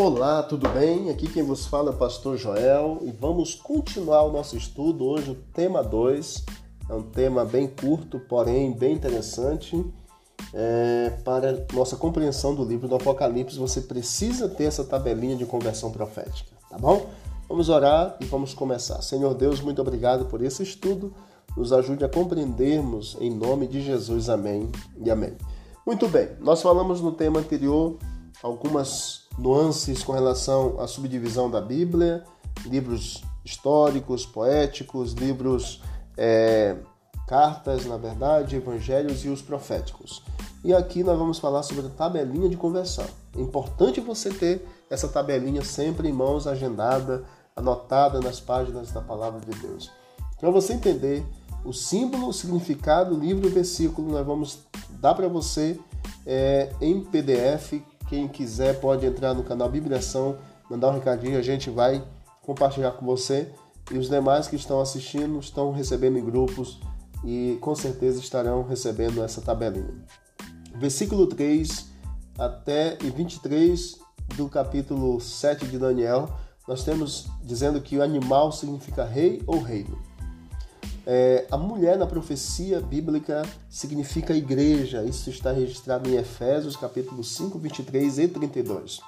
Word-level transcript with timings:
Olá, 0.00 0.44
tudo 0.44 0.68
bem? 0.68 1.10
Aqui 1.10 1.26
quem 1.26 1.42
vos 1.42 1.66
fala 1.66 1.90
é 1.90 1.92
o 1.92 1.96
pastor 1.96 2.36
Joel 2.36 3.00
e 3.02 3.10
vamos 3.10 3.56
continuar 3.56 4.22
o 4.22 4.30
nosso 4.30 4.56
estudo. 4.56 5.04
Hoje 5.04 5.32
o 5.32 5.34
tema 5.34 5.82
2 5.82 6.44
é 6.88 6.94
um 6.94 7.02
tema 7.02 7.44
bem 7.44 7.66
curto, 7.66 8.20
porém 8.20 8.70
bem 8.70 8.94
interessante. 8.94 9.84
É, 10.54 11.18
para 11.24 11.66
nossa 11.72 11.96
compreensão 11.96 12.54
do 12.54 12.64
livro 12.64 12.86
do 12.86 12.94
Apocalipse, 12.94 13.58
você 13.58 13.80
precisa 13.80 14.48
ter 14.48 14.66
essa 14.66 14.84
tabelinha 14.84 15.34
de 15.34 15.44
conversão 15.44 15.90
profética, 15.90 16.52
tá 16.70 16.78
bom? 16.78 17.08
Vamos 17.48 17.68
orar 17.68 18.16
e 18.20 18.24
vamos 18.24 18.54
começar. 18.54 19.02
Senhor 19.02 19.34
Deus, 19.34 19.60
muito 19.60 19.82
obrigado 19.82 20.26
por 20.26 20.40
esse 20.42 20.62
estudo. 20.62 21.12
Nos 21.56 21.72
ajude 21.72 22.04
a 22.04 22.08
compreendermos 22.08 23.16
em 23.20 23.34
nome 23.34 23.66
de 23.66 23.82
Jesus. 23.82 24.28
Amém 24.28 24.70
e 25.04 25.10
amém. 25.10 25.36
Muito 25.84 26.06
bem, 26.06 26.28
nós 26.38 26.62
falamos 26.62 27.00
no 27.00 27.10
tema 27.10 27.40
anterior 27.40 27.98
algumas 28.40 29.26
nuances 29.38 30.02
com 30.02 30.12
relação 30.12 30.80
à 30.80 30.86
subdivisão 30.86 31.50
da 31.50 31.60
Bíblia, 31.60 32.24
livros 32.66 33.22
históricos, 33.44 34.26
poéticos, 34.26 35.12
livros, 35.12 35.80
é, 36.16 36.76
cartas, 37.26 37.86
na 37.86 37.96
verdade, 37.96 38.56
evangelhos 38.56 39.24
e 39.24 39.28
os 39.28 39.40
proféticos. 39.40 40.22
E 40.64 40.74
aqui 40.74 41.04
nós 41.04 41.16
vamos 41.16 41.38
falar 41.38 41.62
sobre 41.62 41.86
a 41.86 41.90
tabelinha 41.90 42.48
de 42.48 42.56
conversão. 42.56 43.06
É 43.36 43.40
importante 43.40 44.00
você 44.00 44.30
ter 44.30 44.66
essa 44.90 45.08
tabelinha 45.08 45.64
sempre 45.64 46.08
em 46.08 46.12
mãos, 46.12 46.46
agendada, 46.46 47.24
anotada 47.54 48.20
nas 48.20 48.40
páginas 48.40 48.90
da 48.90 49.00
palavra 49.00 49.40
de 49.40 49.56
Deus. 49.60 49.90
Para 50.40 50.50
você 50.50 50.72
entender 50.72 51.24
o 51.64 51.72
símbolo, 51.72 52.28
o 52.28 52.32
significado, 52.32 53.14
o 53.14 53.18
livro 53.18 53.46
e 53.46 53.50
o 53.50 53.54
versículo, 53.54 54.10
nós 54.10 54.26
vamos 54.26 54.60
dar 55.00 55.14
para 55.14 55.28
você 55.28 55.78
é, 56.26 56.72
em 56.80 57.00
PDF 57.00 57.74
quem 58.08 58.26
quiser 58.26 58.80
pode 58.80 59.04
entrar 59.04 59.34
no 59.34 59.44
canal 59.44 59.68
Bibliação, 59.68 60.38
mandar 60.70 60.88
um 60.88 60.94
recadinho, 60.94 61.38
a 61.38 61.42
gente 61.42 61.70
vai 61.70 62.02
compartilhar 62.42 62.92
com 62.92 63.04
você. 63.04 63.52
E 63.90 63.96
os 63.96 64.08
demais 64.08 64.48
que 64.48 64.56
estão 64.56 64.80
assistindo 64.80 65.38
estão 65.38 65.72
recebendo 65.72 66.18
em 66.18 66.24
grupos 66.24 66.80
e 67.24 67.58
com 67.60 67.74
certeza 67.74 68.20
estarão 68.20 68.62
recebendo 68.62 69.22
essa 69.22 69.40
tabelinha. 69.40 69.94
Versículo 70.74 71.26
3 71.26 71.86
até 72.38 72.96
e 73.02 73.10
23 73.10 73.98
do 74.36 74.48
capítulo 74.48 75.20
7 75.20 75.66
de 75.66 75.78
Daniel, 75.78 76.28
nós 76.66 76.84
temos 76.84 77.28
dizendo 77.42 77.80
que 77.80 77.96
o 77.96 78.02
animal 78.02 78.52
significa 78.52 79.04
rei 79.04 79.42
ou 79.46 79.60
reino. 79.62 79.98
É, 81.10 81.46
a 81.50 81.56
mulher 81.56 81.96
na 81.96 82.06
profecia 82.06 82.82
bíblica 82.82 83.42
significa 83.66 84.34
igreja. 84.34 85.02
Isso 85.04 85.30
está 85.30 85.50
registrado 85.50 86.06
em 86.06 86.16
Efésios 86.16 86.76
capítulo 86.76 87.24
5, 87.24 87.58
23 87.58 88.18
e 88.18 88.28
32. 88.28 89.00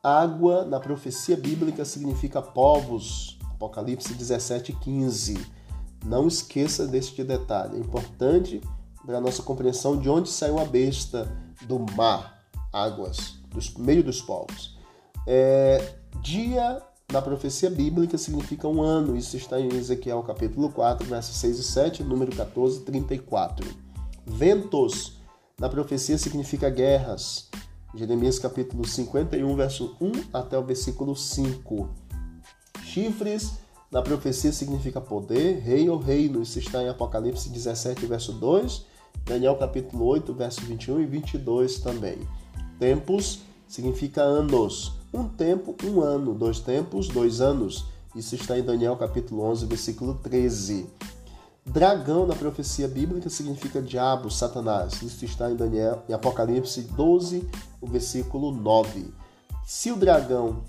Água 0.00 0.64
na 0.64 0.78
profecia 0.78 1.36
bíblica 1.36 1.84
significa 1.84 2.40
povos. 2.40 3.40
Apocalipse 3.56 4.14
17, 4.14 4.72
15. 4.74 5.36
Não 6.04 6.28
esqueça 6.28 6.86
deste 6.86 7.24
detalhe. 7.24 7.74
É 7.74 7.80
importante 7.80 8.60
para 9.04 9.18
a 9.18 9.20
nossa 9.20 9.42
compreensão 9.42 9.98
de 9.98 10.08
onde 10.08 10.28
saiu 10.28 10.60
a 10.60 10.64
besta 10.64 11.28
do 11.62 11.84
mar, 11.96 12.40
águas, 12.72 13.34
do 13.48 13.82
meio 13.82 14.04
dos 14.04 14.22
povos. 14.22 14.78
É, 15.26 15.96
dia 16.22 16.80
na 17.12 17.22
profecia 17.22 17.70
bíblica 17.70 18.18
significa 18.18 18.66
um 18.68 18.82
ano. 18.82 19.16
Isso 19.16 19.36
está 19.36 19.60
em 19.60 19.74
Ezequiel 19.74 20.22
capítulo 20.22 20.70
4, 20.70 21.06
versos 21.06 21.36
6 21.36 21.58
e 21.58 21.62
7, 21.62 22.02
número 22.02 22.34
14, 22.34 22.80
34. 22.80 23.66
Ventos 24.26 25.16
na 25.58 25.68
profecia 25.68 26.18
significa 26.18 26.68
guerras. 26.68 27.48
Jeremias 27.94 28.38
capítulo 28.38 28.86
51, 28.86 29.56
verso 29.56 29.96
1 30.00 30.12
até 30.32 30.58
o 30.58 30.64
versículo 30.64 31.16
5. 31.16 31.88
Chifres 32.82 33.52
na 33.90 34.02
profecia 34.02 34.52
significa 34.52 35.00
poder, 35.00 35.60
rei 35.60 35.88
ou 35.88 35.98
reino. 35.98 36.42
Isso 36.42 36.58
está 36.58 36.82
em 36.82 36.88
Apocalipse 36.88 37.48
17, 37.48 38.04
verso 38.04 38.32
2, 38.32 38.84
Daniel 39.24 39.56
capítulo 39.56 40.04
8, 40.04 40.34
verso 40.34 40.60
21 40.62 41.00
e 41.00 41.06
22 41.06 41.78
também. 41.78 42.18
Tempos 42.78 43.40
significa 43.66 44.22
anos. 44.22 44.95
Um 45.12 45.28
tempo, 45.28 45.74
um 45.84 46.00
ano. 46.00 46.34
Dois 46.34 46.60
tempos, 46.60 47.08
dois 47.08 47.40
anos. 47.40 47.86
Isso 48.14 48.34
está 48.34 48.58
em 48.58 48.62
Daniel 48.62 48.96
capítulo 48.96 49.42
11, 49.42 49.66
versículo 49.66 50.14
13. 50.14 50.86
Dragão 51.64 52.26
na 52.26 52.34
profecia 52.34 52.86
bíblica 52.86 53.28
significa 53.28 53.82
diabo, 53.82 54.30
Satanás. 54.30 55.02
Isso 55.02 55.24
está 55.24 55.50
em 55.50 55.56
Daniel, 55.56 56.02
em 56.08 56.12
Apocalipse 56.12 56.82
12, 56.82 57.48
o 57.80 57.86
versículo 57.86 58.52
9. 58.52 59.12
Se 59.66 59.90
o 59.90 59.96
dragão 59.96 60.62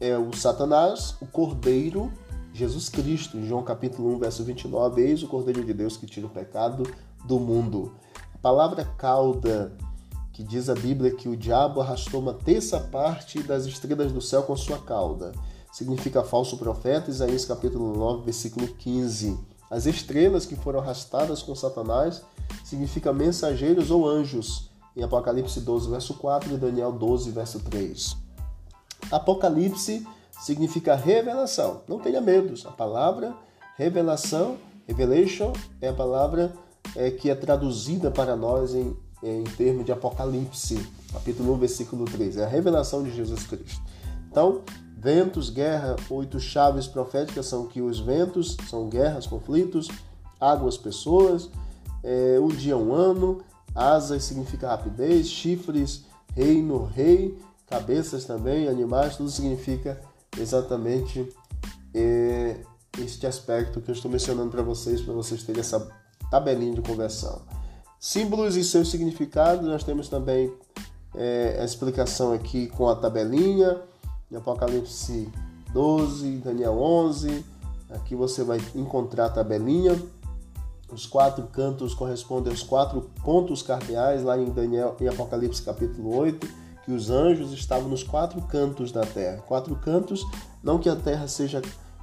é 0.00 0.16
o 0.16 0.32
Satanás, 0.32 1.16
o 1.20 1.26
cordeiro, 1.26 2.12
Jesus 2.52 2.88
Cristo, 2.88 3.36
em 3.36 3.46
João 3.46 3.64
capítulo 3.64 4.14
1, 4.14 4.18
verso 4.20 4.44
29, 4.44 5.02
eis 5.02 5.22
o 5.24 5.28
cordeiro 5.28 5.64
de 5.64 5.74
Deus 5.74 5.96
que 5.96 6.06
tira 6.06 6.26
o 6.26 6.30
pecado 6.30 6.84
do 7.24 7.40
mundo. 7.40 7.92
A 8.32 8.38
palavra 8.38 8.84
cauda 8.96 9.76
que 10.34 10.42
diz 10.42 10.68
a 10.68 10.74
Bíblia 10.74 11.14
que 11.14 11.28
o 11.28 11.36
diabo 11.36 11.80
arrastou 11.80 12.20
uma 12.20 12.34
terça 12.34 12.80
parte 12.80 13.40
das 13.40 13.66
estrelas 13.66 14.10
do 14.10 14.20
céu 14.20 14.42
com 14.42 14.56
sua 14.56 14.78
cauda. 14.78 15.30
Significa 15.72 16.24
falso 16.24 16.58
profeta, 16.58 17.08
Isaías 17.08 17.44
capítulo 17.44 17.96
9, 17.96 18.24
versículo 18.24 18.66
15. 18.66 19.38
As 19.70 19.86
estrelas 19.86 20.44
que 20.44 20.56
foram 20.56 20.80
arrastadas 20.80 21.40
com 21.40 21.54
Satanás 21.54 22.20
significa 22.64 23.12
mensageiros 23.12 23.92
ou 23.92 24.08
anjos, 24.08 24.70
em 24.96 25.04
Apocalipse 25.04 25.60
12, 25.60 25.88
verso 25.88 26.14
4 26.14 26.52
e 26.52 26.56
Daniel 26.56 26.90
12, 26.90 27.30
verso 27.30 27.60
3. 27.60 28.16
Apocalipse 29.12 30.04
significa 30.42 30.96
revelação. 30.96 31.82
Não 31.86 32.00
tenha 32.00 32.20
medos. 32.20 32.66
A 32.66 32.72
palavra 32.72 33.36
revelação, 33.76 34.58
revelation, 34.86 35.52
é 35.80 35.88
a 35.88 35.94
palavra 35.94 36.52
é, 36.96 37.10
que 37.12 37.30
é 37.30 37.34
traduzida 37.36 38.10
para 38.10 38.34
nós 38.34 38.74
em 38.74 38.96
em 39.22 39.44
termos 39.44 39.84
de 39.84 39.92
Apocalipse, 39.92 40.78
capítulo 41.12 41.54
1, 41.54 41.58
versículo 41.58 42.04
3. 42.04 42.38
É 42.38 42.44
a 42.44 42.48
revelação 42.48 43.02
de 43.02 43.14
Jesus 43.14 43.46
Cristo. 43.46 43.82
Então, 44.30 44.62
ventos, 44.96 45.50
guerra, 45.50 45.96
oito 46.10 46.40
chaves 46.40 46.86
proféticas 46.86 47.46
são 47.46 47.66
que 47.66 47.80
os 47.80 48.00
ventos 48.00 48.56
são 48.68 48.88
guerras, 48.88 49.26
conflitos, 49.26 49.88
águas, 50.40 50.76
pessoas, 50.76 51.50
é, 52.02 52.38
um 52.40 52.48
dia, 52.48 52.76
um 52.76 52.92
ano, 52.92 53.42
asas 53.74 54.24
significa 54.24 54.68
rapidez, 54.68 55.28
chifres, 55.28 56.04
reino, 56.34 56.84
rei, 56.84 57.38
cabeças 57.66 58.24
também, 58.24 58.68
animais, 58.68 59.16
tudo 59.16 59.30
significa 59.30 60.00
exatamente 60.38 61.28
é, 61.94 62.60
este 62.98 63.26
aspecto 63.26 63.80
que 63.80 63.90
eu 63.90 63.94
estou 63.94 64.10
mencionando 64.10 64.50
para 64.50 64.62
vocês, 64.62 65.00
para 65.00 65.14
vocês 65.14 65.42
terem 65.42 65.60
essa 65.60 65.88
tabelinha 66.30 66.74
de 66.74 66.82
conversão. 66.82 67.42
Símbolos 68.06 68.54
e 68.54 68.62
seus 68.62 68.90
significados, 68.90 69.66
nós 69.66 69.82
temos 69.82 70.10
também 70.10 70.52
é, 71.14 71.56
a 71.58 71.64
explicação 71.64 72.34
aqui 72.34 72.66
com 72.66 72.86
a 72.86 72.94
tabelinha, 72.94 73.80
em 74.30 74.36
Apocalipse 74.36 75.32
12, 75.72 76.36
Daniel 76.44 76.74
11. 76.74 77.42
Aqui 77.88 78.14
você 78.14 78.44
vai 78.44 78.60
encontrar 78.74 79.24
a 79.24 79.30
tabelinha. 79.30 79.98
Os 80.92 81.06
quatro 81.06 81.44
cantos 81.44 81.94
correspondem 81.94 82.52
aos 82.52 82.62
quatro 82.62 83.10
pontos 83.24 83.62
cardeais, 83.62 84.22
lá 84.22 84.36
em 84.36 84.50
Daniel, 84.50 84.94
em 85.00 85.08
Apocalipse 85.08 85.62
capítulo 85.62 86.14
8, 86.14 86.46
que 86.84 86.92
os 86.92 87.08
anjos 87.08 87.54
estavam 87.54 87.88
nos 87.88 88.02
quatro 88.02 88.38
cantos 88.42 88.92
da 88.92 89.06
terra. 89.06 89.38
Quatro 89.46 89.74
cantos, 89.76 90.22
não 90.62 90.78
que 90.78 90.90
a 90.90 90.94
terra 90.94 91.26
seja 91.26 91.62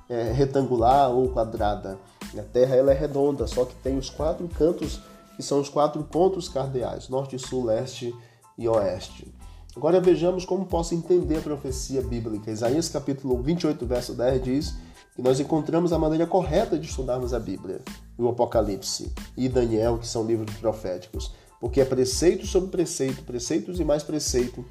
é, 0.10 0.32
retangular 0.32 1.12
ou 1.12 1.30
quadrada. 1.30 2.00
A 2.36 2.42
terra 2.42 2.76
ela 2.76 2.92
é 2.92 2.96
redonda, 2.96 3.46
só 3.46 3.66
que 3.66 3.76
tem 3.76 4.00
os 4.00 4.10
quatro 4.10 4.48
cantos 4.48 5.00
que 5.42 5.48
são 5.48 5.60
os 5.60 5.70
quatro 5.70 6.04
pontos 6.04 6.48
cardeais: 6.48 7.10
norte, 7.10 7.38
sul, 7.40 7.66
leste 7.66 8.16
e 8.58 8.68
oeste. 8.68 9.34
Agora 9.76 10.00
vejamos 10.00 10.46
como 10.46 10.68
posso 10.68 10.94
entender 10.94 11.38
a 11.38 11.42
profecia 11.42 12.02
bíblica. 12.02 12.52
Isaías 12.52 12.90
capítulo 12.90 13.42
28, 13.42 13.84
verso 13.86 14.14
10 14.14 14.44
diz 14.44 14.76
que 15.16 15.22
nós 15.22 15.40
encontramos 15.40 15.92
a 15.92 15.98
maneira 15.98 16.28
correta 16.28 16.78
de 16.78 16.88
estudarmos 16.88 17.34
a 17.34 17.40
Bíblia, 17.40 17.82
o 18.18 18.28
Apocalipse 18.30 19.12
e 19.36 19.50
Daniel, 19.50 19.98
que 19.98 20.08
são 20.08 20.24
livros 20.24 20.56
proféticos, 20.58 21.34
porque 21.60 21.82
é 21.82 21.86
preceito 21.86 22.46
sobre 22.46 22.70
preceito, 22.70 23.24
preceitos 23.24 23.80
e 23.80 23.84
mais 23.84 24.04
preceito, 24.04 24.64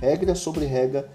regra 0.00 0.34
sobre 0.34 0.64
regra, 0.64 1.08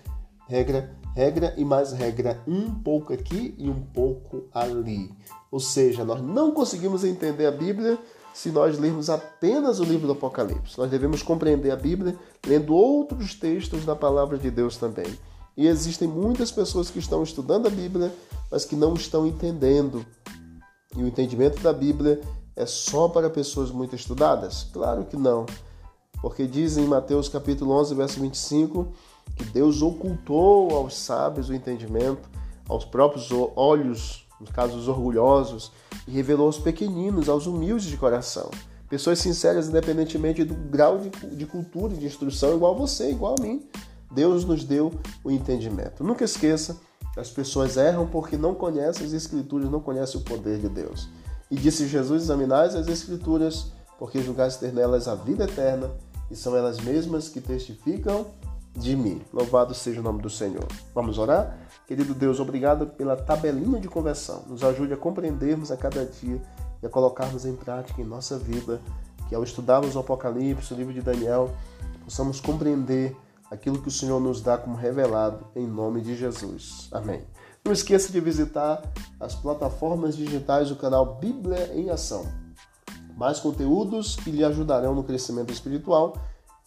regra, 0.47 0.95
regra 1.13 1.53
e 1.57 1.65
mais 1.65 1.91
regra, 1.91 2.41
um 2.47 2.73
pouco 2.73 3.11
aqui 3.11 3.53
e 3.57 3.69
um 3.69 3.81
pouco 3.81 4.45
ali. 4.53 5.11
Ou 5.51 5.59
seja, 5.59 6.05
nós 6.05 6.21
não 6.21 6.53
conseguimos 6.53 7.03
entender 7.03 7.45
a 7.45 7.51
Bíblia 7.51 7.99
se 8.33 8.49
nós 8.49 8.79
lermos 8.79 9.09
apenas 9.09 9.79
o 9.79 9.83
livro 9.83 10.07
do 10.07 10.13
Apocalipse. 10.13 10.77
Nós 10.77 10.89
devemos 10.89 11.21
compreender 11.21 11.71
a 11.71 11.75
Bíblia 11.75 12.15
lendo 12.45 12.73
outros 12.73 13.35
textos 13.35 13.85
da 13.85 13.95
palavra 13.95 14.37
de 14.37 14.49
Deus 14.49 14.77
também. 14.77 15.07
E 15.55 15.67
existem 15.67 16.07
muitas 16.07 16.51
pessoas 16.51 16.89
que 16.89 16.99
estão 16.99 17.21
estudando 17.23 17.67
a 17.67 17.69
Bíblia, 17.69 18.13
mas 18.49 18.65
que 18.65 18.75
não 18.75 18.93
estão 18.93 19.27
entendendo. 19.27 20.05
E 20.95 21.03
o 21.03 21.07
entendimento 21.07 21.61
da 21.61 21.73
Bíblia 21.73 22.21
é 22.55 22.65
só 22.65 23.07
para 23.07 23.29
pessoas 23.29 23.71
muito 23.71 23.95
estudadas? 23.95 24.67
Claro 24.71 25.05
que 25.05 25.17
não. 25.17 25.45
Porque 26.21 26.45
diz 26.45 26.77
em 26.77 26.85
Mateus 26.85 27.27
capítulo 27.27 27.73
11, 27.79 27.95
verso 27.95 28.19
25, 28.19 28.87
que 29.35 29.43
Deus 29.45 29.81
ocultou 29.81 30.75
aos 30.75 30.95
sábios 30.95 31.49
o 31.49 31.53
entendimento, 31.53 32.29
aos 32.67 32.85
próprios 32.85 33.29
olhos, 33.55 34.27
nos 34.41 34.49
casos 34.49 34.87
orgulhosos, 34.87 35.71
e 36.07 36.11
revelou 36.11 36.47
aos 36.47 36.57
pequeninos, 36.57 37.29
aos 37.29 37.45
humildes 37.45 37.85
de 37.85 37.95
coração. 37.95 38.49
Pessoas 38.89 39.19
sinceras, 39.19 39.69
independentemente 39.69 40.43
do 40.43 40.53
grau 40.53 40.97
de, 40.97 41.09
de 41.09 41.45
cultura 41.45 41.93
e 41.93 41.97
de 41.97 42.05
instrução, 42.07 42.55
igual 42.55 42.73
a 42.75 42.77
você, 42.77 43.11
igual 43.11 43.35
a 43.39 43.41
mim. 43.41 43.65
Deus 44.11 44.43
nos 44.43 44.65
deu 44.65 44.91
o 45.23 45.31
entendimento. 45.31 46.03
Nunca 46.03 46.25
esqueça, 46.25 46.77
as 47.15 47.29
pessoas 47.29 47.77
erram 47.77 48.07
porque 48.07 48.35
não 48.35 48.53
conhecem 48.53 49.05
as 49.05 49.13
Escrituras, 49.13 49.69
não 49.69 49.79
conhecem 49.79 50.19
o 50.19 50.23
poder 50.23 50.59
de 50.59 50.67
Deus. 50.67 51.07
E 51.49 51.55
disse 51.55 51.87
Jesus: 51.87 52.23
examinais 52.23 52.75
as 52.75 52.87
Escrituras, 52.87 53.71
porque 53.97 54.21
julgais 54.21 54.57
ter 54.57 54.73
nelas 54.73 55.07
a 55.07 55.15
vida 55.15 55.45
eterna, 55.45 55.89
e 56.29 56.35
são 56.35 56.55
elas 56.55 56.79
mesmas 56.79 57.29
que 57.29 57.39
testificam 57.39 58.25
de 58.75 58.95
mim. 58.95 59.21
Louvado 59.33 59.73
seja 59.73 59.99
o 59.99 60.03
nome 60.03 60.21
do 60.21 60.29
Senhor. 60.29 60.67
Vamos 60.93 61.17
orar? 61.17 61.57
Querido 61.85 62.13
Deus, 62.13 62.39
obrigado 62.39 62.87
pela 62.87 63.15
tabelinha 63.15 63.79
de 63.79 63.87
conversão. 63.87 64.43
Nos 64.47 64.63
ajude 64.63 64.93
a 64.93 64.97
compreendermos 64.97 65.71
a 65.71 65.77
cada 65.77 66.05
dia 66.05 66.41
e 66.81 66.85
a 66.85 66.89
colocarmos 66.89 67.45
em 67.45 67.55
prática 67.55 68.01
em 68.01 68.05
nossa 68.05 68.37
vida, 68.37 68.79
que 69.27 69.35
ao 69.35 69.43
estudarmos 69.43 69.95
o 69.95 69.99
Apocalipse, 69.99 70.73
o 70.73 70.77
livro 70.77 70.93
de 70.93 71.01
Daniel, 71.01 71.51
possamos 72.03 72.39
compreender 72.39 73.15
aquilo 73.49 73.81
que 73.81 73.89
o 73.89 73.91
Senhor 73.91 74.19
nos 74.19 74.41
dá 74.41 74.57
como 74.57 74.77
revelado 74.77 75.45
em 75.55 75.67
nome 75.67 76.01
de 76.01 76.15
Jesus. 76.15 76.87
Amém. 76.91 77.21
Não 77.63 77.73
esqueça 77.73 78.11
de 78.11 78.19
visitar 78.19 78.81
as 79.19 79.35
plataformas 79.35 80.15
digitais 80.15 80.69
do 80.69 80.75
canal 80.75 81.15
Bíblia 81.15 81.71
em 81.75 81.89
Ação. 81.89 82.25
Mais 83.15 83.39
conteúdos 83.39 84.15
que 84.15 84.31
lhe 84.31 84.43
ajudarão 84.43 84.95
no 84.95 85.03
crescimento 85.03 85.53
espiritual 85.53 86.13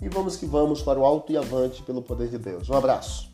e 0.03 0.09
vamos 0.09 0.37
que 0.37 0.47
vamos 0.47 0.83
para 0.83 0.99
o 0.99 1.05
alto 1.05 1.33
e 1.33 1.37
avante 1.37 1.83
pelo 1.83 2.03
poder 2.03 2.29
de 2.29 2.39
Deus. 2.39 2.69
Um 2.69 2.75
abraço. 2.75 3.34